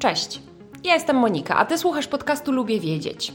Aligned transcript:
Cześć, 0.00 0.42
ja 0.84 0.94
jestem 0.94 1.16
Monika, 1.16 1.56
a 1.56 1.64
Ty 1.64 1.78
słuchasz 1.78 2.06
podcastu 2.06 2.52
Lubię 2.52 2.80
Wiedzieć. 2.80 3.32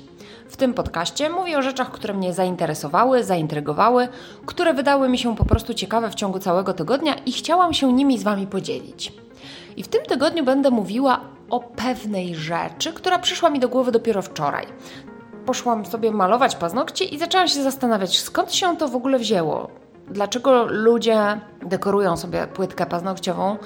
W 0.49 0.57
tym 0.57 0.73
podcaście 0.73 1.29
mówię 1.29 1.57
o 1.57 1.61
rzeczach, 1.61 1.91
które 1.91 2.13
mnie 2.13 2.33
zainteresowały, 2.33 3.23
zaintrygowały, 3.23 4.07
które 4.45 4.73
wydały 4.73 5.09
mi 5.09 5.17
się 5.17 5.35
po 5.35 5.45
prostu 5.45 5.73
ciekawe 5.73 6.09
w 6.09 6.15
ciągu 6.15 6.39
całego 6.39 6.73
tygodnia 6.73 7.13
i 7.25 7.31
chciałam 7.31 7.73
się 7.73 7.93
nimi 7.93 8.19
z 8.19 8.23
Wami 8.23 8.47
podzielić. 8.47 9.13
I 9.77 9.83
w 9.83 9.87
tym 9.87 10.01
tygodniu 10.03 10.43
będę 10.43 10.71
mówiła 10.71 11.21
o 11.49 11.59
pewnej 11.59 12.35
rzeczy, 12.35 12.93
która 12.93 13.19
przyszła 13.19 13.49
mi 13.49 13.59
do 13.59 13.69
głowy 13.69 13.91
dopiero 13.91 14.21
wczoraj. 14.21 14.65
Poszłam 15.45 15.85
sobie 15.85 16.11
malować 16.11 16.55
paznokcie 16.55 17.05
i 17.05 17.19
zaczęłam 17.19 17.47
się 17.47 17.63
zastanawiać, 17.63 18.19
skąd 18.19 18.53
się 18.53 18.77
to 18.77 18.87
w 18.87 18.95
ogóle 18.95 19.19
wzięło. 19.19 19.69
Dlaczego 20.07 20.65
ludzie 20.65 21.39
dekorują 21.65 22.17
sobie 22.17 22.47
płytkę 22.47 22.85
paznokciową 22.85 23.57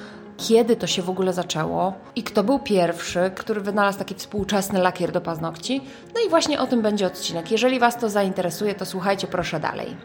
kiedy 0.47 0.75
to 0.75 0.87
się 0.87 1.01
w 1.01 1.09
ogóle 1.09 1.33
zaczęło 1.33 1.93
i 2.15 2.23
kto 2.23 2.43
był 2.43 2.59
pierwszy, 2.59 3.31
który 3.35 3.61
wynalazł 3.61 3.99
taki 3.99 4.15
współczesny 4.15 4.79
lakier 4.79 5.11
do 5.11 5.21
paznokci. 5.21 5.81
No 6.15 6.21
i 6.27 6.29
właśnie 6.29 6.59
o 6.59 6.67
tym 6.67 6.81
będzie 6.81 7.07
odcinek. 7.07 7.51
Jeżeli 7.51 7.79
Was 7.79 7.97
to 7.97 8.09
zainteresuje, 8.09 8.75
to 8.75 8.85
słuchajcie 8.85 9.27
proszę 9.27 9.59
dalej. 9.59 9.97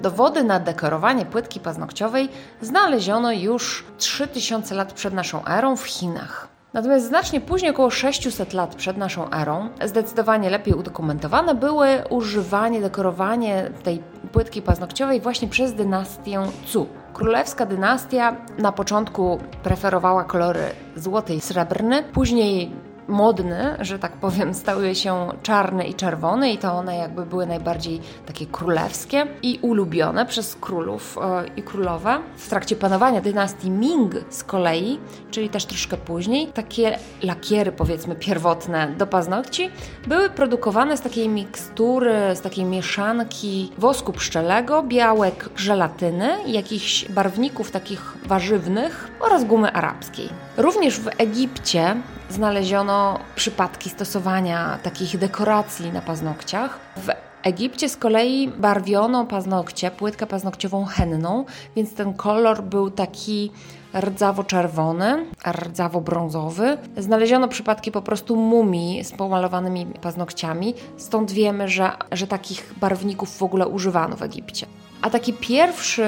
Dowody 0.00 0.44
na 0.44 0.60
dekorowanie 0.60 1.26
płytki 1.26 1.60
paznokciowej 1.60 2.28
znaleziono 2.60 3.32
już 3.32 3.84
3000 3.98 4.74
lat 4.74 4.92
przed 4.92 5.14
naszą 5.14 5.44
erą 5.46 5.76
w 5.76 5.84
Chinach. 5.84 6.54
Natomiast 6.74 7.06
znacznie 7.06 7.40
później, 7.40 7.70
około 7.70 7.90
600 7.90 8.52
lat 8.52 8.74
przed 8.74 8.96
naszą 8.96 9.30
erą, 9.30 9.68
zdecydowanie 9.84 10.50
lepiej 10.50 10.74
udokumentowane 10.74 11.54
były 11.54 11.88
używanie, 12.10 12.80
dekorowanie 12.80 13.70
tej 13.82 14.02
płytki 14.34 14.62
paznokciowej 14.62 15.20
właśnie 15.20 15.48
przez 15.48 15.74
dynastię 15.74 16.42
Cu. 16.72 16.86
Królewska 17.12 17.66
dynastia 17.66 18.36
na 18.58 18.72
początku 18.72 19.38
preferowała 19.62 20.24
kolory 20.24 20.60
złoty 20.96 21.34
i 21.34 21.40
srebrny, 21.40 22.02
później 22.02 22.70
modny, 23.08 23.76
że 23.80 23.98
tak 23.98 24.12
powiem, 24.12 24.54
stały 24.54 24.94
się 24.94 25.28
czarny 25.42 25.84
i 25.84 25.94
czerwony 25.94 26.52
i 26.52 26.58
to 26.58 26.72
one 26.72 26.96
jakby 26.96 27.26
były 27.26 27.46
najbardziej 27.46 28.00
takie 28.26 28.46
królewskie 28.46 29.26
i 29.42 29.58
ulubione 29.62 30.26
przez 30.26 30.56
królów 30.56 31.18
e, 31.18 31.44
i 31.56 31.62
królowe. 31.62 32.18
W 32.36 32.48
trakcie 32.48 32.76
panowania 32.76 33.20
dynastii 33.20 33.70
Ming 33.70 34.14
z 34.30 34.44
kolei, 34.44 34.98
czyli 35.30 35.48
też 35.48 35.64
troszkę 35.64 35.96
później, 35.96 36.46
takie 36.46 36.98
lakiery 37.22 37.72
powiedzmy 37.72 38.14
pierwotne 38.14 38.94
do 38.98 39.06
paznokci 39.06 39.70
były 40.06 40.30
produkowane 40.30 40.96
z 40.96 41.00
takiej 41.00 41.28
mikstury, 41.28 42.14
z 42.34 42.40
takiej 42.40 42.64
mieszanki 42.64 43.72
wosku 43.78 44.12
pszczelego, 44.12 44.82
białek 44.82 45.48
żelatyny, 45.56 46.28
jakichś 46.46 47.08
barwników 47.08 47.70
takich 47.70 48.16
warzywnych 48.26 49.10
oraz 49.20 49.44
gumy 49.44 49.72
arabskiej. 49.72 50.28
Również 50.56 51.00
w 51.00 51.08
Egipcie 51.18 51.96
znaleziono 52.30 53.18
przypadki 53.34 53.90
stosowania 53.90 54.78
takich 54.82 55.18
dekoracji 55.18 55.92
na 55.92 56.00
paznokciach. 56.00 56.78
W 56.96 57.08
Egipcie 57.42 57.88
z 57.88 57.96
kolei 57.96 58.48
barwiono 58.48 59.26
paznokcie, 59.26 59.90
płytkę 59.90 60.26
paznokciową 60.26 60.84
henną, 60.84 61.44
więc 61.76 61.94
ten 61.94 62.14
kolor 62.14 62.62
był 62.62 62.90
taki 62.90 63.50
rdzawo-czerwony, 63.94 65.26
rdzawo-brązowy. 65.44 66.76
Znaleziono 66.96 67.48
przypadki 67.48 67.92
po 67.92 68.02
prostu 68.02 68.36
mumii 68.36 69.04
z 69.04 69.12
pomalowanymi 69.12 69.86
paznokciami, 69.86 70.74
stąd 70.96 71.32
wiemy, 71.32 71.68
że, 71.68 71.90
że 72.12 72.26
takich 72.26 72.74
barwników 72.80 73.36
w 73.36 73.42
ogóle 73.42 73.68
używano 73.68 74.16
w 74.16 74.22
Egipcie. 74.22 74.66
A 75.02 75.10
taki 75.10 75.32
pierwszy, 75.32 76.06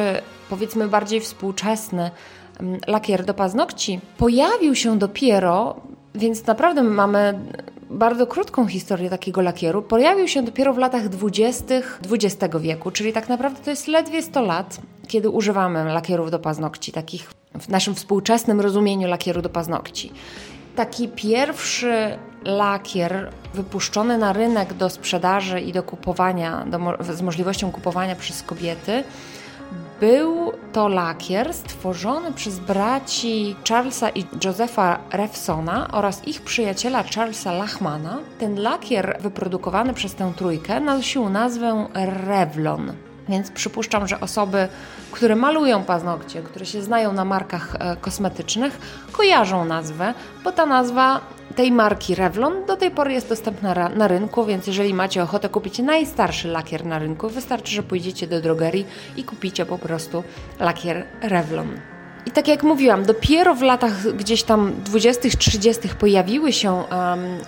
powiedzmy 0.51 0.89
bardziej 0.89 1.21
współczesny 1.21 2.11
lakier 2.87 3.25
do 3.25 3.35
paznokci 3.35 4.01
pojawił 4.19 4.75
się 4.75 4.99
dopiero 4.99 5.77
więc 6.17 6.47
naprawdę 6.47 6.83
mamy 6.83 7.39
bardzo 7.91 8.27
krótką 8.27 8.67
historię 8.67 9.11
takiego 9.11 9.43
lakieru. 9.43 9.83
Pojawił 9.83 10.29
się 10.29 10.43
dopiero 10.43 10.75
w 10.75 10.79
latach 10.79 11.09
20. 11.09 11.75
XX 12.11 12.57
wieku, 12.61 12.91
czyli 12.91 13.13
tak 13.13 13.29
naprawdę 13.29 13.61
to 13.65 13.71
jest 13.71 13.89
ledwie 13.89 14.23
100 14.23 14.43
lat, 14.43 14.81
kiedy 15.09 15.31
używamy 15.31 15.85
lakierów 15.85 16.31
do 16.31 16.39
paznokci, 16.39 16.93
takich 16.93 17.31
w 17.61 17.69
naszym 17.69 17.95
współczesnym 17.95 18.61
rozumieniu 18.61 19.09
lakieru 19.09 19.43
do 19.43 19.49
paznokci. 19.49 20.13
Taki 20.77 21.09
pierwszy 21.09 22.19
lakier 22.45 23.31
wypuszczony 23.55 24.19
na 24.19 24.33
rynek 24.33 24.75
do 24.75 24.91
sprzedaży 24.91 25.61
i 25.61 25.73
do 25.73 25.83
kupowania, 25.83 26.67
do, 26.67 26.79
z 27.15 27.23
możliwością 27.23 27.73
kupowania 27.73 28.17
przez 28.17 28.43
kobiety, 28.43 29.05
był 30.01 30.53
to 30.73 30.89
lakier 30.89 31.55
stworzony 31.55 32.33
przez 32.33 32.59
braci 32.59 33.57
Charlesa 33.69 34.09
i 34.09 34.25
Josepha 34.45 34.99
Refsona 35.13 35.89
oraz 35.93 36.29
ich 36.29 36.43
przyjaciela 36.43 37.05
Charlesa 37.15 37.53
Lachmana. 37.53 38.19
Ten 38.39 38.63
lakier 38.63 39.17
wyprodukowany 39.21 39.95
przez 39.95 40.15
tę 40.15 40.33
trójkę 40.37 40.81
nosił 40.81 41.29
nazwę 41.29 41.89
Revlon. 42.27 42.93
Więc 43.29 43.51
przypuszczam, 43.51 44.09
że 44.09 44.21
osoby, 44.21 44.69
które 45.11 45.37
malują 45.37 45.85
paznokcie, 45.85 46.43
które 46.43 46.67
się 46.67 46.83
znają 46.83 47.13
na 47.13 47.25
markach 47.25 47.77
e, 47.79 47.97
kosmetycznych, 47.97 48.79
kojarzą 49.13 49.65
nazwę, 49.65 50.15
bo 50.45 50.53
ta 50.53 50.67
nazwa 50.67 51.21
tej 51.57 51.73
marki 51.73 52.15
Revlon 52.15 52.65
do 52.67 52.77
tej 52.77 52.91
pory 52.91 53.13
jest 53.13 53.29
dostępna 53.29 53.91
na 53.97 54.09
rynku, 54.09 54.45
więc 54.45 54.67
jeżeli 54.67 54.95
macie 54.95 55.23
ochotę 55.23 55.49
kupić 55.49 55.79
najstarszy 55.79 56.49
lakier 56.49 56.87
na 56.87 56.99
rynku, 56.99 57.29
wystarczy, 57.29 57.75
że 57.75 57.83
pójdziecie 57.83 58.27
do 58.27 58.41
drogerii 58.41 58.87
i 59.17 59.25
kupicie 59.25 59.67
po 59.67 59.79
prostu 59.79 60.23
lakier 60.61 61.07
Revlon. 61.23 61.69
I 62.27 62.31
tak 62.31 62.49
jak 62.49 62.63
mówiłam, 62.63 63.05
dopiero 63.05 63.55
w 63.55 63.63
latach 63.63 64.17
gdzieś 64.17 64.43
tam 64.43 64.73
20-30 64.85 65.89
pojawiły 65.95 66.53
się 66.53 66.73
um, 66.73 66.85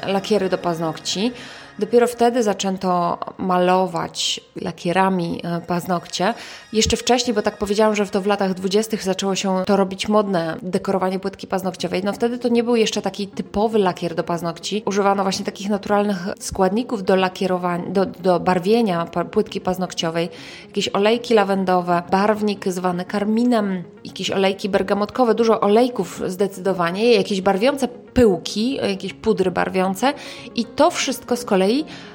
lakiery 0.07 0.49
do 0.49 0.59
paznokci. 0.59 1.33
Dopiero 1.79 2.07
wtedy 2.07 2.43
zaczęto 2.43 3.19
malować 3.39 4.41
lakierami 4.61 5.41
e, 5.45 5.61
paznokcie. 5.61 6.35
Jeszcze 6.73 6.97
wcześniej, 6.97 7.35
bo 7.35 7.43
tak 7.43 7.59
powiedziałam, 7.59 7.97
że 7.97 8.07
to 8.07 8.21
w 8.21 8.27
latach 8.27 8.55
20. 8.55 8.97
zaczęło 9.01 9.35
się 9.35 9.63
to 9.67 9.77
robić 9.77 10.09
modne, 10.09 10.57
dekorowanie 10.63 11.19
płytki 11.19 11.47
paznokciowej. 11.47 12.05
No 12.05 12.13
wtedy 12.13 12.39
to 12.39 12.49
nie 12.49 12.65
był 12.65 12.77
jeszcze 12.77 13.03
taki 13.03 13.29
typowy 13.29 13.79
lakier 13.79 14.15
do 14.15 14.25
paznokci. 14.25 14.83
Używano 14.87 15.23
właśnie 15.23 15.45
takich 15.45 15.71
naturalnych 15.71 16.27
składników 16.41 17.05
do 17.05 17.17
lakierowania, 17.17 17.85
do, 17.89 18.07
do 18.07 18.41
barwienia 18.41 19.07
płytki 19.31 19.61
paznokciowej. 19.61 20.29
Jakieś 20.67 20.89
olejki 20.89 21.35
lawendowe, 21.35 22.03
barwnik 22.11 22.69
zwany 22.69 23.05
karminem, 23.05 23.83
jakieś 24.05 24.31
olejki 24.31 24.69
bergamotkowe, 24.69 25.35
dużo 25.35 25.61
olejków 25.61 26.23
zdecydowanie, 26.27 27.15
jakieś 27.15 27.41
barwiące 27.41 27.89
pyłki, 27.89 28.75
jakieś 28.75 29.15
pudry 29.15 29.51
barwiące 29.51 30.15
i 30.55 30.65
to 30.65 30.91
wszystko 30.91 31.37
z 31.37 31.45
kolei 31.45 31.68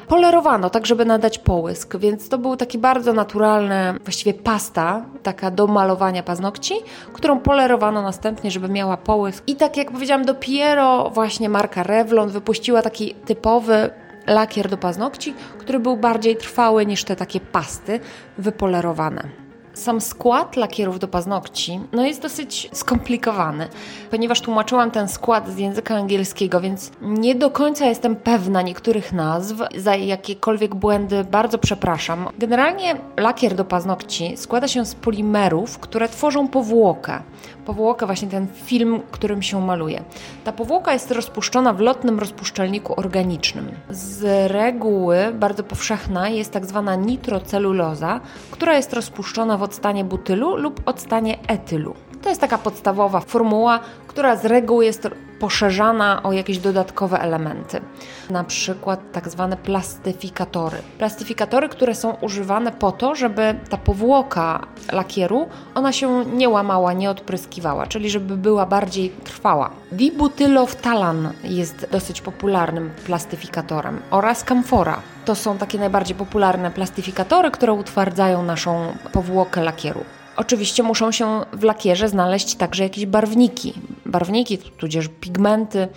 polerowano, 0.08 0.70
tak 0.70 0.86
żeby 0.86 1.06
nadać 1.06 1.38
połysk, 1.40 1.98
więc 1.98 2.30
to 2.30 2.38
był 2.38 2.56
taki 2.56 2.78
bardzo 2.78 3.14
naturalny, 3.14 3.94
właściwie 4.04 4.34
pasta, 4.34 5.06
taka 5.24 5.52
do 5.52 5.68
malowania 5.68 6.24
paznokci, 6.24 6.74
którą 7.14 7.40
polerowano 7.40 8.02
następnie, 8.02 8.52
żeby 8.52 8.70
miała 8.70 8.98
połysk. 8.98 9.44
I 9.48 9.56
tak 9.56 9.78
jak 9.78 9.92
powiedziałam, 9.92 10.26
dopiero 10.26 11.10
właśnie 11.10 11.50
marka 11.50 11.84
Revlon 11.84 12.30
wypuściła 12.30 12.82
taki 12.82 13.16
typowy 13.26 13.90
lakier 14.28 14.70
do 14.70 14.78
paznokci, 14.78 15.34
który 15.58 15.80
był 15.80 15.98
bardziej 15.98 16.38
trwały 16.38 16.86
niż 16.86 17.04
te 17.04 17.16
takie 17.16 17.40
pasty 17.40 18.00
wypolerowane. 18.38 19.43
Sam 19.74 20.02
skład 20.02 20.56
lakierów 20.56 21.00
do 21.00 21.08
paznokci 21.08 21.80
no 21.92 22.06
jest 22.06 22.22
dosyć 22.22 22.70
skomplikowany, 22.74 23.68
ponieważ 24.12 24.42
tłumaczyłam 24.42 24.92
ten 24.92 25.08
skład 25.08 25.50
z 25.50 25.58
języka 25.58 25.96
angielskiego, 25.96 26.62
więc 26.62 26.92
nie 27.02 27.36
do 27.36 27.52
końca 27.52 27.86
jestem 27.86 28.16
pewna 28.16 28.62
niektórych 28.62 29.14
nazw. 29.14 29.56
Za 29.78 29.96
jakiekolwiek 29.96 30.76
błędy 30.76 31.24
bardzo 31.24 31.58
przepraszam. 31.58 32.28
Generalnie 32.38 32.96
lakier 33.18 33.56
do 33.56 33.66
paznokci 33.66 34.38
składa 34.38 34.68
się 34.68 34.86
z 34.86 34.96
polimerów, 34.96 35.80
które 35.80 36.10
tworzą 36.10 36.48
powłokę. 36.48 37.20
Powłokę, 37.66 38.06
właśnie 38.06 38.28
ten 38.28 38.48
film, 38.48 39.00
którym 39.12 39.42
się 39.42 39.62
maluje. 39.62 40.04
Ta 40.44 40.52
powłoka 40.52 40.94
jest 40.94 41.12
rozpuszczona 41.12 41.74
w 41.74 41.80
lotnym 41.80 42.20
rozpuszczalniku 42.20 43.00
organicznym. 43.00 43.72
Z 43.90 44.52
reguły 44.52 45.18
bardzo 45.34 45.64
powszechna 45.64 46.30
jest 46.30 46.52
tak 46.52 46.66
zwana 46.66 46.96
nitroceluloza, 46.96 48.20
która 48.52 48.76
jest 48.76 48.94
rozpuszczona 48.94 49.58
w 49.58 49.64
octanie 49.64 50.04
butylu 50.04 50.56
lub 50.56 50.82
octanie 50.86 51.38
etylu. 51.48 51.96
To 52.24 52.30
jest 52.30 52.42
taka 52.42 52.58
podstawowa 52.58 53.20
formuła, 53.20 53.80
która 54.08 54.36
z 54.36 54.46
reguły 54.46 54.86
jest 54.86 55.08
poszerzana 55.40 56.24
o 56.24 56.32
jakieś 56.32 56.58
dodatkowe 56.58 57.20
elementy, 57.20 57.82
na 58.30 58.44
przykład 58.44 59.00
tak 59.12 59.30
zwane 59.30 59.58
plastyfikatory. 59.58 60.78
Plastyfikatory, 60.98 61.70
które 61.70 61.96
są 61.96 62.14
używane 62.22 62.72
po 62.72 62.92
to, 62.92 63.16
żeby 63.16 63.56
ta 63.70 63.78
powłoka 63.78 64.68
lakieru, 64.92 65.48
ona 65.76 65.92
się 65.92 66.26
nie 66.26 66.50
łamała, 66.50 66.94
nie 66.94 67.10
odpryskiwała, 67.10 67.88
czyli 67.88 68.10
żeby 68.10 68.38
była 68.38 68.66
bardziej 68.66 69.10
trwała. 69.10 69.70
Dibutyloftalan 69.92 71.34
jest 71.44 71.88
dosyć 71.92 72.22
popularnym 72.22 72.92
plastyfikatorem 73.06 74.02
oraz 74.12 74.44
kamfora. 74.44 75.00
To 75.26 75.36
są 75.36 75.58
takie 75.58 75.80
najbardziej 75.80 76.16
popularne 76.16 76.72
plastyfikatory, 76.72 77.52
które 77.52 77.74
utwardzają 77.74 78.44
naszą 78.44 78.94
powłokę 79.12 79.64
lakieru. 79.64 80.04
Oczywiście 80.36 80.84
muszą 80.84 81.12
się 81.12 81.46
w 81.54 81.64
lakierze 81.64 82.10
znaleźć 82.10 82.56
także 82.56 82.84
jakieś 82.84 83.06
barwniki, 83.06 83.74
barwniki 84.06 84.58
tudzież 84.58 85.10
pigmenty, 85.20 85.88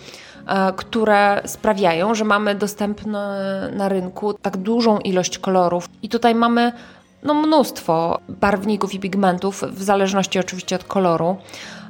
e, 0.47 0.73
które 0.73 1.41
sprawiają, 1.45 2.15
że 2.15 2.23
mamy 2.23 2.55
dostępne 2.55 3.39
na 3.73 3.89
rynku 3.89 4.33
tak 4.33 4.57
dużą 4.57 4.99
ilość 4.99 5.37
kolorów. 5.37 5.89
I 6.01 6.09
tutaj 6.09 6.35
mamy 6.35 6.71
no, 7.23 7.33
mnóstwo 7.33 8.19
barwników 8.29 8.93
i 8.93 8.99
pigmentów, 8.99 9.63
w 9.71 9.83
zależności 9.83 10.39
oczywiście 10.39 10.75
od 10.75 10.83
koloru. 10.83 11.37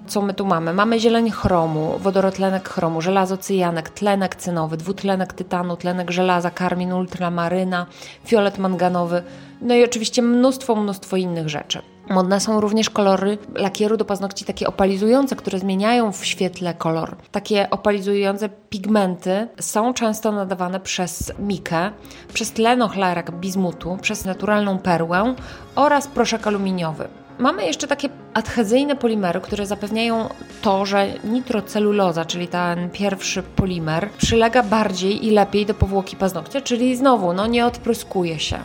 Co 0.08 0.22
my 0.22 0.34
tu 0.34 0.46
mamy? 0.46 0.74
Mamy 0.74 1.00
zieleń 1.00 1.32
chromu, 1.32 2.00
wodorotlenek 2.00 2.70
chromu, 2.70 3.02
żelazo 3.02 3.38
cyjanek, 3.38 3.90
tlenek 3.90 4.36
cynowy, 4.36 4.78
dwutlenek 4.78 5.34
tytanu, 5.34 5.78
tlenek 5.78 6.12
żelaza, 6.12 6.52
karmin 6.52 6.94
ultramaryna, 6.94 7.86
fiolet 8.26 8.58
manganowy, 8.58 9.24
no 9.62 9.76
i 9.76 9.84
oczywiście 9.84 10.22
mnóstwo, 10.22 10.76
mnóstwo 10.76 11.18
innych 11.18 11.50
rzeczy. 11.50 11.82
Modne 12.10 12.40
są 12.40 12.62
również 12.62 12.90
kolory 12.90 13.38
lakieru 13.56 13.98
do 13.98 14.06
paznokci 14.06 14.46
takie 14.46 14.68
opalizujące, 14.68 15.36
które 15.36 15.60
zmieniają 15.60 16.12
w 16.12 16.26
świetle 16.26 16.74
kolor. 16.74 17.16
Takie 17.32 17.70
opalizujące 17.70 18.50
pigmenty 18.50 19.48
są 19.60 19.94
często 19.94 20.32
nadawane 20.32 20.80
przez 20.80 21.34
mikę, 21.40 21.92
przez 22.34 22.52
tlenochlarak 22.52 23.32
bizmutu, 23.32 23.98
przez 24.02 24.26
naturalną 24.26 24.80
perłę 24.80 25.36
oraz 25.76 26.08
proszek 26.08 26.48
aluminiowy. 26.48 27.08
Mamy 27.40 27.66
jeszcze 27.66 27.88
takie 27.88 28.10
adhezyjne 28.34 28.96
polimery, 28.96 29.42
które 29.42 29.66
zapewniają 29.66 30.30
to, 30.62 30.86
że 30.86 31.08
nitroceluloza, 31.24 32.26
czyli 32.26 32.48
ten 32.48 32.90
pierwszy 32.90 33.44
polimer, 33.44 34.10
przylega 34.18 34.64
bardziej 34.64 35.26
i 35.26 35.32
lepiej 35.32 35.66
do 35.66 35.74
powłoki 35.74 36.16
paznokcia, 36.16 36.62
czyli 36.62 36.96
znowu 36.96 37.34
no, 37.34 37.48
nie 37.48 37.66
odpryskuje 37.66 38.40
się. 38.40 38.58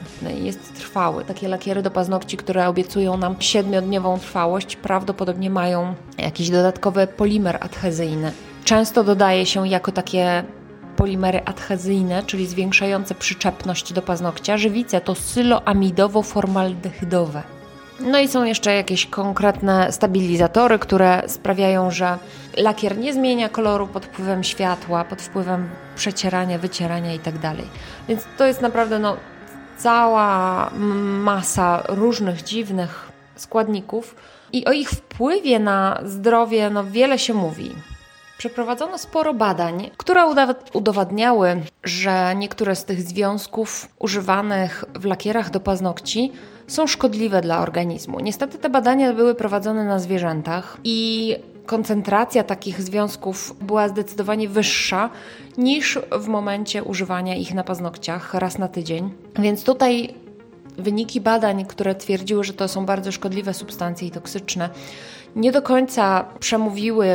Jest 0.43 0.75
trwały. 0.75 1.25
Takie 1.25 1.49
lakiery 1.49 1.83
do 1.83 1.91
paznokci, 1.91 2.37
które 2.37 2.69
obiecują 2.69 3.17
nam 3.17 3.37
siedmiodniową 3.39 4.19
trwałość, 4.19 4.77
prawdopodobnie 4.77 5.51
mają 5.51 5.95
jakiś 6.19 6.51
dodatkowy 6.51 7.07
polimer 7.07 7.59
adhezyjny. 7.61 8.33
Często 8.65 9.05
dodaje 9.05 9.47
się 9.47 9.69
jako 9.69 9.93
takie 9.93 10.45
polimery 10.97 11.41
adhezyjne, 11.45 12.23
czyli 12.23 12.47
zwiększające 12.47 13.15
przyczepność 13.15 13.93
do 13.93 14.03
paznokcia, 14.03 14.59
żywice 14.59 15.01
to 15.01 15.13
syloamidowo-formaldehydowe. 15.13 17.43
No 18.01 18.19
i 18.19 18.29
są 18.29 18.45
jeszcze 18.45 18.75
jakieś 18.75 19.07
konkretne 19.07 19.93
stabilizatory, 19.93 20.79
które 20.79 21.23
sprawiają, 21.27 21.91
że 21.91 22.19
lakier 22.57 22.99
nie 22.99 23.13
zmienia 23.13 23.49
koloru 23.49 23.87
pod 23.87 24.07
wpływem 24.07 24.45
światła, 24.45 25.05
pod 25.05 25.23
wpływem 25.23 25.71
przecierania, 25.97 26.59
wycierania 26.59 27.13
itd. 27.13 27.39
Tak 27.43 27.57
Więc 28.09 28.25
to 28.39 28.47
jest 28.47 28.61
naprawdę 28.61 28.99
no, 28.99 29.17
cała 29.79 30.71
masa 31.23 31.83
różnych 31.89 32.43
dziwnych 32.43 33.13
składników 33.37 34.17
i 34.53 34.65
o 34.65 34.73
ich 34.73 34.91
wpływie 34.91 35.59
na 35.59 36.01
zdrowie 36.05 36.71
no, 36.71 36.85
wiele 36.85 37.19
się 37.19 37.35
mówi. 37.35 37.75
Przeprowadzono 38.39 38.99
sporo 38.99 39.35
badań, 39.35 39.91
które 39.97 40.35
udowadniały, 40.73 41.63
że 41.85 42.35
niektóre 42.37 42.77
z 42.77 42.85
tych 42.85 43.03
związków 43.03 43.89
używanych 43.99 44.85
w 44.95 45.05
lakierach 45.05 45.51
do 45.51 45.61
paznokci 45.61 46.33
są 46.67 46.87
szkodliwe 46.87 47.41
dla 47.41 47.61
organizmu. 47.61 48.21
Niestety 48.21 48.59
te 48.59 48.71
badania 48.71 49.13
były 49.13 49.35
prowadzone 49.35 49.85
na 49.85 49.99
zwierzętach 49.99 50.79
i 50.85 51.37
koncentracja 51.67 52.45
takich 52.45 52.83
związków 52.83 53.57
była 53.61 53.89
zdecydowanie 53.89 54.49
wyższa 54.49 55.11
niż 55.59 55.99
w 56.13 56.29
momencie 56.29 56.85
używania 56.85 57.35
ich 57.35 57.55
na 57.55 57.65
paznokciach 57.65 58.35
raz 58.35 58.59
na 58.59 58.69
tydzień. 58.69 59.11
Więc 59.39 59.65
tutaj 59.65 60.15
wyniki 60.79 61.21
badań, 61.21 61.65
które 61.65 61.95
twierdziły, 61.95 62.45
że 62.45 62.53
to 62.53 62.69
są 62.69 62.87
bardzo 62.87 63.13
szkodliwe 63.13 63.55
substancje 63.55 64.09
i 64.09 64.11
toksyczne, 64.11 64.71
nie 65.37 65.53
do 65.53 65.63
końca 65.63 66.25
przemówiły 66.41 67.07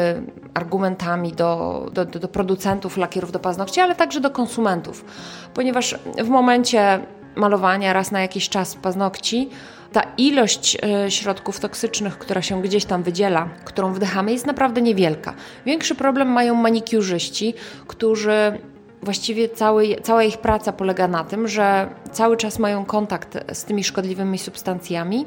argumentami 0.53 1.33
do, 1.33 1.85
do, 1.93 2.05
do, 2.05 2.27
producentów 2.27 2.97
lakierów 2.97 3.31
do 3.31 3.39
paznokci, 3.39 3.79
ale 3.79 3.95
także 3.95 4.21
do 4.21 4.29
konsumentów, 4.29 5.05
ponieważ 5.53 5.95
w 6.23 6.29
momencie 6.29 6.99
malowania 7.37 7.93
raz 7.93 8.11
na 8.11 8.21
jakiś 8.21 8.49
czas 8.49 8.75
paznokci, 8.75 9.49
ta 9.91 10.01
ilość 10.17 10.77
e, 10.83 11.11
środków 11.11 11.59
toksycznych, 11.59 12.17
która 12.17 12.41
się 12.41 12.61
gdzieś 12.61 12.85
tam 12.85 13.03
wydziela, 13.03 13.49
którą 13.65 13.93
wdychamy, 13.93 14.31
jest 14.31 14.45
naprawdę 14.45 14.81
niewielka. 14.81 15.33
Większy 15.65 15.95
problem 15.95 16.27
mają 16.27 16.55
manikiurzyści, 16.55 17.53
którzy 17.87 18.59
właściwie 19.01 19.49
cały, 19.49 19.95
cała 20.03 20.23
ich 20.23 20.37
praca 20.37 20.73
polega 20.73 21.07
na 21.07 21.23
tym, 21.23 21.47
że 21.47 21.89
cały 22.11 22.37
czas 22.37 22.59
mają 22.59 22.85
kontakt 22.85 23.37
z 23.53 23.63
tymi 23.63 23.83
szkodliwymi 23.83 24.37
substancjami. 24.37 25.25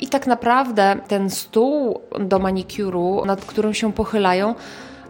I 0.00 0.08
tak 0.08 0.26
naprawdę 0.26 0.96
ten 1.08 1.30
stół 1.30 2.00
do 2.20 2.38
manikuru, 2.38 3.24
nad 3.26 3.44
którym 3.44 3.74
się 3.74 3.92
pochylają, 3.92 4.54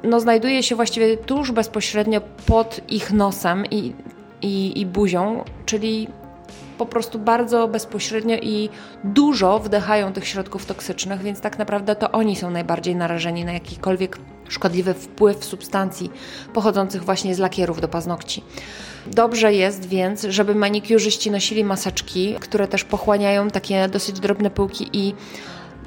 no, 0.04 0.20
znajduje 0.20 0.62
się 0.62 0.76
właściwie 0.76 1.16
tuż 1.16 1.52
bezpośrednio 1.52 2.20
pod 2.46 2.80
ich 2.88 3.12
nosem 3.12 3.66
i, 3.70 3.92
i, 4.42 4.80
i 4.80 4.86
buzią, 4.86 5.44
czyli 5.66 6.08
po 6.78 6.86
prostu 6.86 7.18
bardzo 7.18 7.68
bezpośrednio 7.68 8.36
i 8.36 8.68
dużo 9.04 9.58
wdychają 9.58 10.12
tych 10.12 10.28
środków 10.28 10.66
toksycznych, 10.66 11.22
więc 11.22 11.40
tak 11.40 11.58
naprawdę 11.58 11.96
to 11.96 12.10
oni 12.10 12.36
są 12.36 12.50
najbardziej 12.50 12.96
narażeni 12.96 13.44
na 13.44 13.52
jakikolwiek 13.52 14.18
szkodliwy 14.48 14.94
wpływ 14.94 15.44
substancji 15.44 16.10
pochodzących 16.54 17.04
właśnie 17.04 17.34
z 17.34 17.38
lakierów 17.38 17.80
do 17.80 17.88
paznokci. 17.88 18.44
Dobrze 19.06 19.54
jest 19.54 19.88
więc, 19.88 20.22
żeby 20.22 20.54
manikiurzyści 20.54 21.30
nosili 21.30 21.64
maseczki, 21.64 22.34
które 22.40 22.68
też 22.68 22.84
pochłaniają 22.84 23.50
takie 23.50 23.88
dosyć 23.88 24.20
drobne 24.20 24.50
pyłki 24.50 24.90
i 24.92 25.14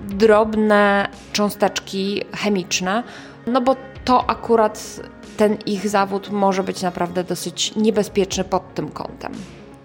drobne 0.09 1.07
cząsteczki 1.33 2.21
chemiczne, 2.33 3.03
no 3.47 3.61
bo 3.61 3.75
to 4.05 4.29
akurat 4.29 4.99
ten 5.37 5.57
ich 5.65 5.89
zawód 5.89 6.29
może 6.29 6.63
być 6.63 6.81
naprawdę 6.81 7.23
dosyć 7.23 7.75
niebezpieczny 7.75 8.43
pod 8.43 8.73
tym 8.73 8.89
kątem. 8.89 9.31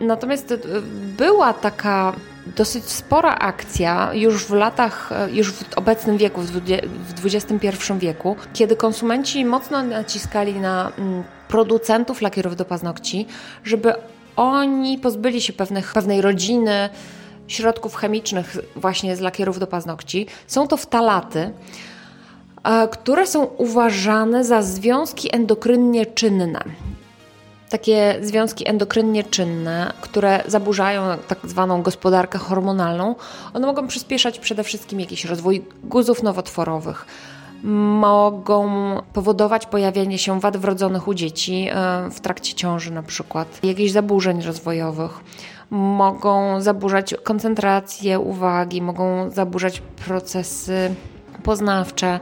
Natomiast 0.01 0.53
e, 0.53 0.59
była 1.17 1.53
taka 1.53 2.13
dosyć 2.57 2.85
spora 2.85 3.35
akcja 3.35 4.15
już 4.15 4.45
w 4.45 4.51
latach, 4.51 5.13
e, 5.13 5.31
już 5.31 5.53
w 5.53 5.79
obecnym 5.79 6.17
wieku, 6.17 6.41
w 6.41 7.25
XXI 7.25 7.69
wieku, 7.99 8.37
kiedy 8.53 8.77
konsumenci 8.77 9.45
mocno 9.45 9.83
naciskali 9.83 10.55
na 10.55 10.93
mm, 10.99 11.23
producentów 11.49 12.21
lakierów 12.23 12.57
do 12.57 12.65
paznokci, 12.65 13.27
żeby 13.65 13.93
oni 14.37 14.99
pozbyli 14.99 15.41
się 15.41 15.53
pewnych, 15.53 15.93
pewnej 15.93 16.21
rodziny 16.21 16.89
środków 17.49 17.95
chemicznych 17.95 18.57
właśnie 18.77 19.17
z 19.17 19.21
lakierów 19.21 19.59
do 19.59 19.67
paznokci. 19.67 20.27
Są 20.47 20.69
to 20.69 20.77
wtalaty, 20.77 21.51
e, 22.65 22.89
które 22.89 23.27
są 23.27 23.45
uważane 23.45 24.45
za 24.45 24.63
związki 24.63 25.35
endokrynnie 25.35 26.07
czynne 26.07 26.63
takie 27.79 28.19
związki 28.23 28.69
endokrynnie 28.69 29.25
czynne, 29.25 29.93
które 30.01 30.43
zaburzają 30.47 31.03
tak 31.29 31.39
zwaną 31.45 31.83
gospodarkę 31.83 32.39
hormonalną, 32.39 33.15
one 33.55 33.67
mogą 33.67 33.87
przyspieszać 33.87 34.39
przede 34.39 34.65
wszystkim 34.65 35.01
jakiś 35.01 35.25
rozwój 35.25 35.65
guzów 35.85 36.23
nowotworowych. 36.23 37.07
Mogą 38.01 38.69
powodować 39.13 39.67
pojawienie 39.67 40.19
się 40.19 40.41
wad 40.41 40.57
wrodzonych 40.57 41.09
u 41.09 41.15
dzieci 41.15 41.69
e, 41.71 42.11
w 42.11 42.21
trakcie 42.21 42.55
ciąży, 42.55 42.93
na 42.93 43.03
przykład, 43.03 43.61
jakichś 43.63 43.93
zaburzeń 43.93 44.43
rozwojowych. 44.43 45.21
Mogą 45.71 46.61
zaburzać 46.61 47.15
koncentrację 47.25 48.21
uwagi, 48.21 48.83
mogą 48.83 49.31
zaburzać 49.31 49.83
procesy 50.07 50.95
poznawcze, 51.43 52.21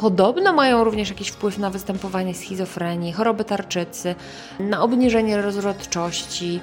Podobno 0.00 0.52
mają 0.52 0.84
również 0.84 1.08
jakiś 1.08 1.28
wpływ 1.28 1.58
na 1.58 1.70
występowanie 1.70 2.34
schizofrenii, 2.34 3.12
choroby 3.12 3.44
tarczycy, 3.44 4.14
na 4.60 4.82
obniżenie 4.82 5.42
rozrodczości. 5.42 6.60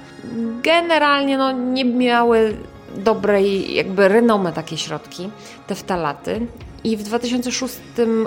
Generalnie 0.64 1.38
no, 1.38 1.52
nie 1.52 1.86
miały 1.86 2.58
dobrej 2.98 3.76
jakby 3.76 4.08
renomy 4.08 4.54
takie 4.54 4.78
środki, 4.78 5.30
te 5.68 5.76
wtalaty. 5.76 6.48
I 6.84 6.98
w 6.98 7.04
2006 7.04 7.78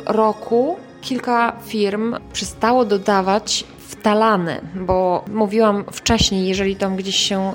roku 0.07 0.77
kilka 1.03 1.53
firm 1.67 2.17
przestało 2.33 2.85
dodawać 2.85 3.65
wtalany, 3.79 4.61
bo 4.75 5.25
mówiłam 5.33 5.85
wcześniej, 5.93 6.49
jeżeli 6.49 6.77
tam 6.77 6.97
gdzieś 6.97 7.17
się 7.17 7.53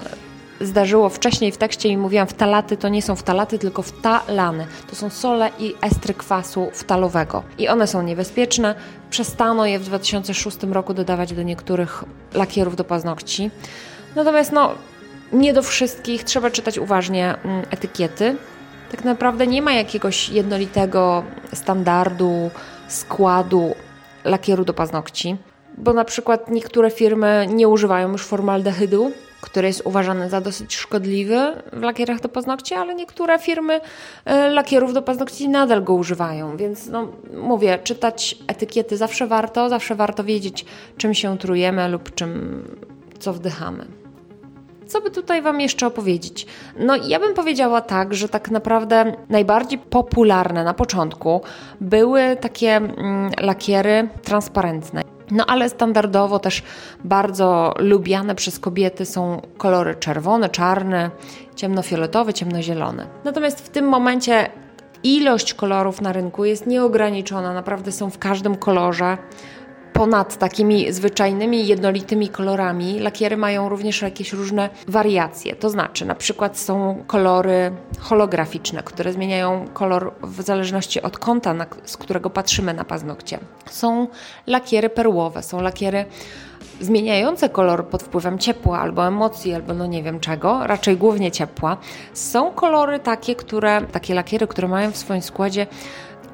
zdarzyło 0.62 1.10
wcześniej 1.10 1.52
w 1.52 1.58
tekście 1.58 1.90
i 1.90 1.98
mówiłam 1.98 2.28
wtalaty, 2.28 2.78
to 2.78 2.90
nie 2.90 3.02
są 3.02 3.16
wtalaty, 3.16 3.60
tylko 3.60 3.82
wtalany. 3.82 4.68
To 4.90 4.96
są 4.96 5.10
sole 5.10 5.50
i 5.60 5.76
estry 5.82 6.14
kwasu 6.14 6.70
wtalowego. 6.74 7.44
I 7.58 7.68
one 7.68 7.88
są 7.88 8.02
niebezpieczne. 8.02 8.76
Przestano 9.10 9.66
je 9.66 9.80
w 9.80 9.86
2006 9.86 10.58
roku 10.72 10.94
dodawać 10.94 11.34
do 11.34 11.44
niektórych 11.44 12.04
lakierów 12.34 12.76
do 12.76 12.84
paznokci. 12.84 13.52
Natomiast 14.16 14.52
no, 14.52 14.72
nie 15.34 15.54
do 15.54 15.62
wszystkich, 15.62 16.24
trzeba 16.24 16.52
czytać 16.52 16.78
uważnie 16.78 17.36
mm, 17.44 17.66
etykiety. 17.72 18.36
Tak 18.92 19.04
naprawdę 19.04 19.48
nie 19.48 19.62
ma 19.62 19.72
jakiegoś 19.72 20.30
jednolitego 20.30 21.24
standardu, 21.54 22.50
składu 22.88 23.76
lakieru 24.24 24.66
do 24.66 24.74
paznokci, 24.74 25.38
bo 25.78 25.94
na 25.94 26.06
przykład 26.06 26.50
niektóre 26.50 26.92
firmy 26.92 27.48
nie 27.50 27.68
używają 27.68 28.12
już 28.12 28.26
formaldehydu, 28.26 29.12
który 29.42 29.68
jest 29.68 29.82
uważany 29.86 30.30
za 30.30 30.42
dosyć 30.42 30.76
szkodliwy 30.76 31.40
w 31.74 31.82
lakierach 31.82 32.20
do 32.20 32.30
paznokci, 32.30 32.76
ale 32.76 32.96
niektóre 32.96 33.40
firmy 33.40 33.82
e, 34.26 34.50
lakierów 34.50 34.94
do 34.94 35.02
paznokci 35.02 35.50
nadal 35.50 35.84
go 35.84 35.94
używają, 35.94 36.58
więc 36.58 36.88
no, 36.88 37.08
mówię, 37.34 37.80
czytać 37.84 38.38
etykiety 38.48 38.98
zawsze 38.98 39.28
warto, 39.28 39.70
zawsze 39.70 39.96
warto 39.96 40.24
wiedzieć, 40.24 40.66
czym 40.98 41.14
się 41.14 41.38
trujemy 41.38 41.90
lub 41.90 42.16
czym, 42.16 42.64
co 43.20 43.34
wdychamy. 43.34 43.86
Co 44.88 45.02
by 45.02 45.12
tutaj 45.12 45.42
Wam 45.42 45.62
jeszcze 45.62 45.88
opowiedzieć? 45.88 46.46
No, 46.80 46.96
ja 46.96 47.20
bym 47.20 47.34
powiedziała 47.34 47.82
tak, 47.82 48.14
że 48.14 48.30
tak 48.30 48.52
naprawdę 48.52 49.16
najbardziej 49.30 49.80
popularne 49.80 50.64
na 50.64 50.74
początku 50.74 51.42
były 51.82 52.38
takie 52.42 52.76
mm, 52.76 53.32
lakiery 53.42 54.10
transparentne. 54.24 55.09
No 55.32 55.46
ale 55.46 55.70
standardowo 55.70 56.40
też 56.40 56.64
bardzo 57.04 57.74
lubiane 57.78 58.36
przez 58.36 58.60
kobiety 58.60 59.06
są 59.06 59.42
kolory 59.58 59.96
czerwone, 59.96 60.50
czarne, 60.50 61.12
ciemnofioletowe, 61.56 62.34
ciemnozielone. 62.34 63.08
Natomiast 63.24 63.66
w 63.66 63.70
tym 63.70 63.86
momencie 63.86 64.50
ilość 65.04 65.54
kolorów 65.54 66.02
na 66.02 66.14
rynku 66.14 66.46
jest 66.46 66.68
nieograniczona, 66.68 67.54
naprawdę 67.54 67.92
są 67.92 68.10
w 68.10 68.18
każdym 68.18 68.56
kolorze 68.56 69.18
ponad 70.00 70.38
takimi 70.38 70.94
zwyczajnymi, 70.94 71.68
jednolitymi 71.68 72.30
kolorami, 72.30 73.00
lakiery 73.00 73.38
mają 73.38 73.70
również 73.70 74.02
jakieś 74.02 74.34
różne 74.34 74.70
wariacje. 74.88 75.56
To 75.56 75.70
znaczy, 75.70 76.06
na 76.06 76.16
przykład 76.16 76.58
są 76.58 77.04
kolory 77.08 77.72
holograficzne, 78.00 78.84
które 78.84 79.14
zmieniają 79.14 79.66
kolor 79.74 80.14
w 80.22 80.42
zależności 80.42 81.02
od 81.02 81.18
kąta, 81.18 81.54
na, 81.54 81.66
z 81.86 81.98
którego 81.98 82.30
patrzymy 82.30 82.74
na 82.74 82.86
paznokcie. 82.86 83.40
Są 83.70 84.08
lakiery 84.48 84.90
perłowe, 84.90 85.44
są 85.44 85.62
lakiery 85.62 86.06
zmieniające 86.82 87.50
kolor 87.50 87.88
pod 87.88 88.04
wpływem 88.04 88.40
ciepła 88.40 88.80
albo 88.80 89.08
emocji, 89.08 89.54
albo 89.54 89.74
no 89.74 89.86
nie 89.86 90.04
wiem 90.04 90.20
czego, 90.20 90.68
raczej 90.68 90.98
głównie 90.98 91.32
ciepła. 91.32 91.78
Są 92.14 92.52
kolory 92.52 93.00
takie, 93.00 93.36
które, 93.36 93.82
takie 93.82 94.14
lakiery, 94.14 94.48
które 94.48 94.68
mają 94.68 94.92
w 94.92 94.98
swoim 94.98 95.22
składzie 95.22 95.68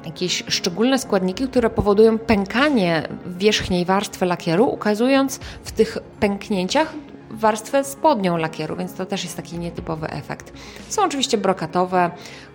jakieś 0.06 0.44
szczególne 0.48 0.98
składniki, 0.98 1.48
które 1.48 1.70
powodują 1.70 2.18
pękanie 2.18 3.08
wierzchniej 3.26 3.84
warstwy 3.84 4.26
lakieru, 4.26 4.64
ukazując 4.66 5.40
w 5.64 5.72
tych 5.72 5.98
pęknięciach 6.20 6.94
warstwę 7.30 7.84
spodnią 7.84 8.36
lakieru, 8.36 8.76
więc 8.76 8.94
to 8.94 9.06
też 9.06 9.24
jest 9.24 9.36
taki 9.36 9.58
nietypowy 9.58 10.10
efekt. 10.10 10.52
Są 10.88 11.04
oczywiście 11.04 11.38
brokatowe, 11.38 12.10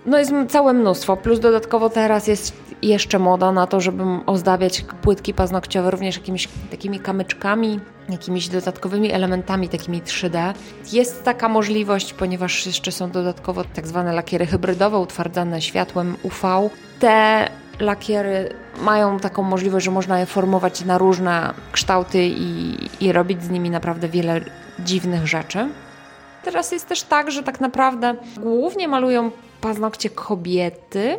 no 0.05 0.17
jest 0.17 0.31
całe 0.49 0.73
mnóstwo, 0.73 1.17
plus 1.17 1.39
dodatkowo 1.39 1.89
teraz 1.89 2.27
jest 2.27 2.70
jeszcze 2.81 3.19
moda 3.19 3.51
na 3.51 3.67
to, 3.67 3.81
żeby 3.81 4.03
ozdabiać 4.25 4.85
płytki 5.01 5.33
paznokciowe 5.33 5.91
również 5.91 6.17
jakimiś 6.17 6.47
takimi 6.71 6.99
kamyczkami, 6.99 7.79
jakimiś 8.09 8.47
dodatkowymi 8.47 9.11
elementami, 9.11 9.69
takimi 9.69 10.01
3D. 10.01 10.53
Jest 10.91 11.23
taka 11.23 11.49
możliwość, 11.49 12.13
ponieważ 12.13 12.65
jeszcze 12.65 12.91
są 12.91 13.11
dodatkowo 13.11 13.63
tak 13.73 13.87
zwane 13.87 14.13
lakiery 14.13 14.45
hybrydowe, 14.45 14.97
utwardzane 14.97 15.61
światłem 15.61 16.15
UV. 16.23 16.69
Te 16.99 17.47
lakiery 17.79 18.53
mają 18.81 19.19
taką 19.19 19.43
możliwość, 19.43 19.85
że 19.85 19.91
można 19.91 20.19
je 20.19 20.25
formować 20.25 20.85
na 20.85 20.97
różne 20.97 21.53
kształty 21.71 22.27
i, 22.27 22.77
i 22.99 23.11
robić 23.11 23.43
z 23.43 23.49
nimi 23.49 23.69
naprawdę 23.69 24.09
wiele 24.09 24.41
dziwnych 24.79 25.27
rzeczy. 25.27 25.69
Teraz 26.43 26.71
jest 26.71 26.87
też 26.87 27.03
tak, 27.03 27.31
że 27.31 27.43
tak 27.43 27.61
naprawdę 27.61 28.15
głównie 28.37 28.87
malują 28.87 29.31
paznokcie 29.61 30.09
kobiety, 30.09 31.17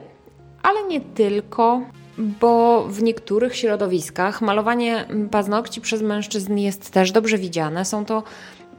ale 0.62 0.82
nie 0.82 1.00
tylko, 1.00 1.82
bo 2.18 2.84
w 2.88 3.02
niektórych 3.02 3.56
środowiskach 3.56 4.42
malowanie 4.42 5.06
paznokci 5.30 5.80
przez 5.80 6.02
mężczyzn 6.02 6.56
jest 6.56 6.90
też 6.90 7.12
dobrze 7.12 7.38
widziane. 7.38 7.84
Są 7.84 8.04
to 8.04 8.22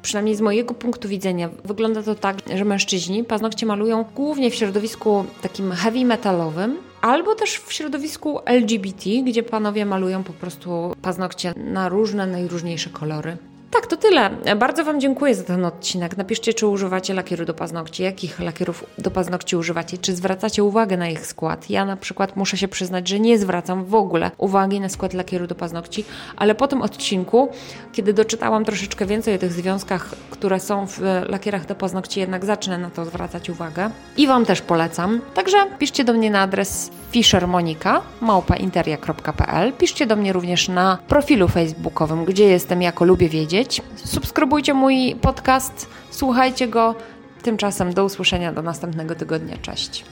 przynajmniej 0.02 0.36
z 0.36 0.42
mojego 0.42 0.74
punktu 0.74 1.08
widzenia, 1.08 1.50
wygląda 1.66 2.04
to 2.04 2.16
tak, 2.16 2.38
że 2.56 2.66
mężczyźni 2.66 3.24
paznokcie 3.24 3.66
malują 3.66 4.06
głównie 4.16 4.52
w 4.52 4.56
środowisku 4.56 5.26
takim 5.42 5.72
heavy 5.72 6.06
metalowym, 6.06 6.78
albo 7.02 7.36
też 7.36 7.58
w 7.58 7.74
środowisku 7.74 8.40
LGBT, 8.46 9.10
gdzie 9.26 9.44
panowie 9.44 9.86
malują 9.86 10.24
po 10.24 10.34
prostu 10.34 10.96
paznokcie 11.02 11.54
na 11.58 11.90
różne, 11.90 12.28
najróżniejsze 12.28 12.90
kolory. 12.90 13.38
Tak, 13.74 13.88
to 13.88 13.98
tyle. 13.98 14.30
Bardzo 14.56 14.84
Wam 14.84 15.02
dziękuję 15.02 15.36
za 15.36 15.44
ten 15.44 15.66
odcinek. 15.66 16.18
Napiszcie, 16.18 16.54
czy 16.54 16.68
używacie 16.68 17.14
lakieru 17.14 17.46
do 17.46 17.54
paznokci, 17.54 18.04
jakich 18.04 18.40
lakierów 18.40 18.86
do 18.98 19.12
paznokci 19.12 19.56
używacie, 19.56 19.98
czy 19.98 20.16
zwracacie 20.16 20.64
uwagę 20.64 20.98
na 20.98 21.10
ich 21.10 21.28
skład. 21.28 21.70
Ja 21.70 21.86
na 21.86 21.98
przykład 21.98 22.36
muszę 22.36 22.58
się 22.58 22.68
przyznać, 22.68 23.08
że 23.08 23.20
nie 23.20 23.38
zwracam 23.38 23.86
w 23.86 23.96
ogóle 23.96 24.32
uwagi 24.38 24.80
na 24.80 24.90
skład 24.90 25.14
lakieru 25.14 25.48
do 25.48 25.56
paznokci, 25.56 26.06
ale 26.36 26.56
po 26.56 26.68
tym 26.68 26.82
odcinku, 26.82 27.50
kiedy 27.94 28.14
doczytałam 28.14 28.66
troszeczkę 28.66 29.06
więcej 29.06 29.36
o 29.36 29.38
tych 29.38 29.54
związkach, 29.54 30.10
które 30.30 30.60
są 30.60 30.88
w 30.88 31.00
lakierach 31.30 31.66
do 31.66 31.76
paznokci, 31.76 32.20
jednak 32.20 32.46
zacznę 32.46 32.78
na 32.78 32.90
to 32.90 33.06
zwracać 33.06 33.50
uwagę 33.50 33.90
i 34.18 34.28
Wam 34.28 34.46
też 34.46 34.62
polecam. 34.62 35.22
Także 35.34 35.58
piszcie 35.80 36.04
do 36.04 36.14
mnie 36.14 36.32
na 36.32 36.42
adres 36.42 36.92
fishermonika 37.12 38.02
małpainteria.pl. 38.22 39.74
Piszcie 39.74 40.06
do 40.06 40.16
mnie 40.16 40.34
również 40.34 40.68
na 40.70 40.98
profilu 41.08 41.48
facebookowym, 41.48 42.26
gdzie 42.26 42.46
jestem 42.46 42.82
jako 42.82 43.06
lubię 43.06 43.30
wiedzieć. 43.30 43.63
Subskrybujcie 43.96 44.74
mój 44.74 45.16
podcast, 45.22 45.90
słuchajcie 46.12 46.68
go. 46.68 46.96
Tymczasem 47.42 47.94
do 47.94 48.06
usłyszenia 48.06 48.54
do 48.54 48.62
następnego 48.62 49.16
tygodnia. 49.16 49.58
Cześć. 49.58 50.06